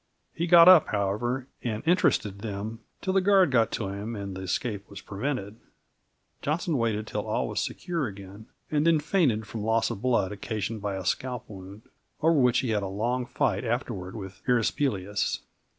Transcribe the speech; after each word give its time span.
He 0.33 0.47
got 0.47 0.67
up, 0.67 0.87
however, 0.87 1.45
and 1.61 1.83
interested 1.85 2.39
them 2.39 2.79
till 3.03 3.13
the 3.13 3.21
guard 3.21 3.51
got 3.51 3.69
to 3.73 3.89
him 3.89 4.15
and 4.15 4.35
the 4.35 4.41
escape 4.41 4.89
was 4.89 4.99
prevented. 4.99 5.57
Johnson 6.41 6.79
waited 6.79 7.05
till 7.05 7.27
all 7.27 7.47
was 7.47 7.59
secure 7.61 8.07
again, 8.07 8.47
and 8.71 8.87
then 8.87 8.99
fainted 8.99 9.45
from 9.45 9.61
loss 9.61 9.91
of 9.91 10.01
blood 10.01 10.31
occasioned 10.31 10.81
by 10.81 10.95
a 10.95 11.05
scalp 11.05 11.47
wound 11.47 11.83
over 12.19 12.33
which 12.33 12.61
he 12.61 12.71
had 12.71 12.81
a 12.81 12.87
long 12.87 13.27
fight 13.27 13.63
afterward 13.63 14.15
with 14.15 14.41
erysipelas. 14.47 15.41